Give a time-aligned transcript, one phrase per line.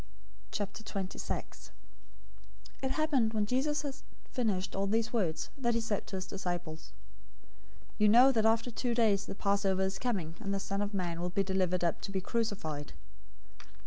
[0.53, 1.69] 026:001
[2.81, 3.97] It happened, when Jesus had
[4.31, 6.91] finished all these words, that he said to his disciples,
[7.99, 10.95] 026:002 "You know that after two days the Passover is coming, and the Son of
[10.95, 12.93] Man will be delivered up to be crucified."